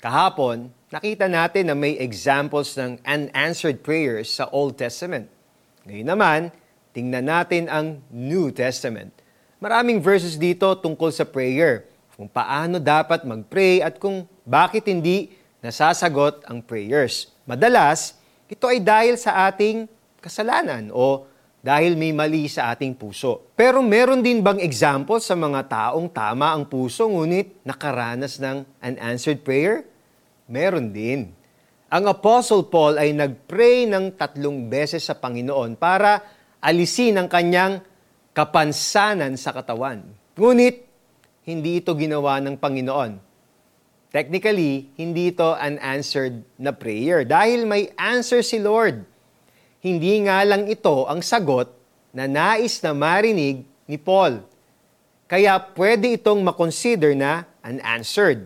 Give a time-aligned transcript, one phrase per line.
[0.00, 5.28] Kahapon, nakita natin na may examples ng unanswered prayers sa Old Testament.
[5.84, 6.40] Ngayon naman,
[6.96, 9.12] tingnan natin ang New Testament.
[9.60, 11.84] Maraming verses dito tungkol sa prayer,
[12.16, 17.36] kung paano dapat mag-pray at kung bakit hindi nasasagot ang prayers.
[17.44, 18.16] Madalas,
[18.48, 19.84] ito ay dahil sa ating
[20.16, 21.28] kasalanan o
[21.60, 23.52] dahil may mali sa ating puso.
[23.52, 29.44] Pero meron din bang example sa mga taong tama ang puso ngunit nakaranas ng unanswered
[29.44, 29.89] prayer?
[30.50, 31.30] Meron din.
[31.90, 36.22] Ang Apostle Paul ay nagpray ng tatlong beses sa Panginoon para
[36.58, 37.78] alisin ang kanyang
[38.34, 40.02] kapansanan sa katawan.
[40.34, 40.86] Ngunit,
[41.46, 43.12] hindi ito ginawa ng Panginoon.
[44.10, 49.06] Technically, hindi ito unanswered na prayer dahil may answer si Lord
[49.80, 51.72] hindi nga lang ito ang sagot
[52.12, 54.44] na nais na marinig ni Paul.
[55.24, 58.44] Kaya pwede itong makonsider na unanswered.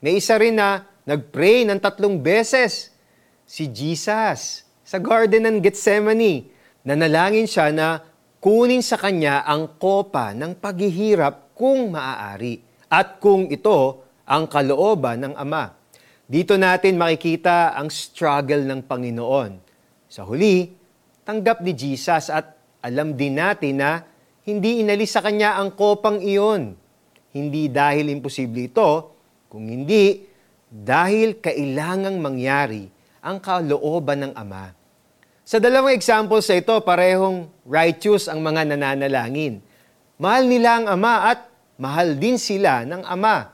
[0.00, 2.94] May isa rin na nagpray ng tatlong beses.
[3.46, 6.52] Si Jesus sa Garden ng Gethsemane.
[6.82, 8.02] Nanalangin siya na
[8.42, 12.58] kunin sa kanya ang kopa ng paghihirap kung maaari
[12.90, 15.72] at kung ito ang kalooban ng Ama.
[16.26, 19.52] Dito natin makikita ang struggle ng Panginoon
[20.12, 20.68] sa huli,
[21.24, 24.04] tanggap ni Jesus at alam din natin na
[24.42, 26.74] hindi inalis sa kanya ang kopang iyon.
[27.32, 28.90] Hindi dahil imposible ito,
[29.48, 30.31] kung hindi
[30.72, 32.88] dahil kailangang mangyari
[33.20, 34.72] ang kalooban ng Ama.
[35.44, 39.60] Sa dalawang examples sa ito, parehong righteous ang mga nananalangin.
[40.16, 41.44] Mahal nila ang Ama at
[41.76, 43.52] mahal din sila ng Ama.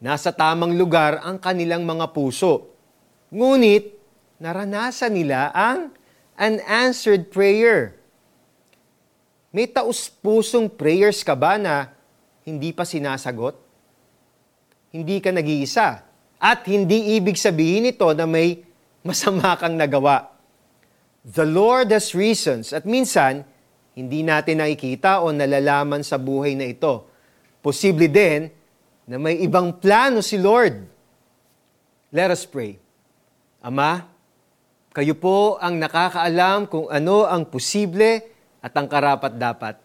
[0.00, 2.72] Nasa tamang lugar ang kanilang mga puso.
[3.28, 3.92] Ngunit,
[4.40, 5.92] naranasan nila ang
[6.34, 8.00] unanswered prayer.
[9.52, 11.92] May taus-pusong prayers ka ba na
[12.42, 13.54] hindi pa sinasagot?
[14.90, 16.11] Hindi ka nag-iisa.
[16.42, 18.66] At hindi ibig sabihin ito na may
[19.06, 20.34] masama kang nagawa.
[21.22, 23.46] The Lord has reasons at minsan,
[23.94, 27.06] hindi natin nakikita o nalalaman sa buhay na ito.
[27.62, 28.50] Posible din
[29.06, 30.82] na may ibang plano si Lord.
[32.10, 32.74] Let us pray.
[33.62, 34.02] Ama,
[34.90, 38.18] kayo po ang nakakaalam kung ano ang posible
[38.58, 39.78] at ang karapat-dapat.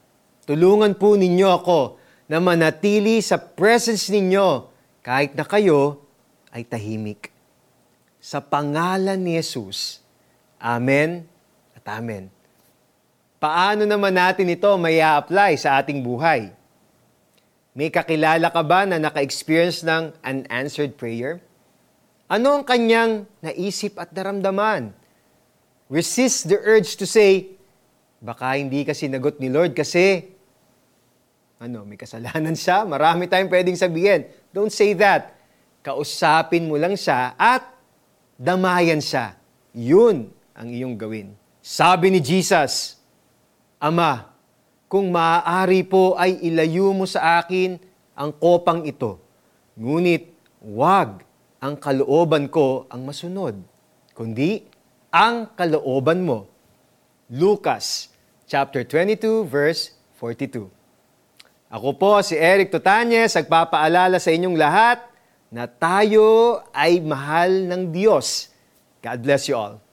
[0.50, 1.80] Tulungan po ninyo ako
[2.34, 4.74] na manatili sa presence ninyo
[5.06, 6.07] kahit na kayo
[6.58, 7.30] ay tahimik.
[8.18, 10.02] Sa pangalan ni Jesus.
[10.58, 11.30] Amen
[11.78, 12.34] at Amen.
[13.38, 16.50] Paano naman natin ito may apply sa ating buhay?
[17.78, 21.38] May kakilala ka ba na naka-experience ng unanswered prayer?
[22.26, 24.90] Ano ang kanyang naisip at naramdaman?
[25.86, 27.54] Resist the urge to say,
[28.18, 30.26] baka hindi ka sinagot ni Lord kasi,
[31.62, 32.82] ano, may kasalanan siya.
[32.90, 34.26] Marami tayong pwedeng sabihin.
[34.50, 35.37] Don't say that.
[35.88, 37.64] Kausapin mo lang siya at
[38.36, 39.40] damayan siya.
[39.72, 41.32] Yun ang iyong gawin.
[41.64, 43.00] Sabi ni Jesus,
[43.80, 44.28] Ama,
[44.92, 47.80] kung maaari po ay ilayo mo sa akin
[48.20, 49.16] ang kopang ito.
[49.80, 50.28] Ngunit,
[50.60, 51.24] wag
[51.64, 53.56] ang kalooban ko ang masunod,
[54.12, 54.68] kundi
[55.08, 56.52] ang kalooban mo.
[57.32, 58.12] Lucas
[58.44, 60.68] chapter 22 verse 42.
[61.72, 65.16] Ako po si Eric Tutanyes, nagpapaalala sa inyong lahat
[65.54, 68.52] na tayo ay mahal ng Diyos.
[69.00, 69.87] God bless you all.